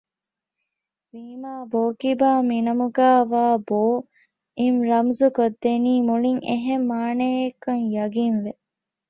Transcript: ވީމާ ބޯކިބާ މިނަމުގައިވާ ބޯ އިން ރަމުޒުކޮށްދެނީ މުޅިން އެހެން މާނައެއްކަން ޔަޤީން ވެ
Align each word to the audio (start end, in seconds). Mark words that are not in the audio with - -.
ވީމާ 1.11 1.53
ބޯކިބާ 1.71 2.29
މިނަމުގައިވާ 2.49 3.43
ބޯ 3.67 3.81
އިން 4.59 4.81
ރަމުޒުކޮށްދެނީ 4.89 5.93
މުޅިން 6.07 6.41
އެހެން 6.47 6.85
މާނައެއްކަން 6.91 7.83
ޔަޤީން 7.95 8.39
ވެ 8.43 8.51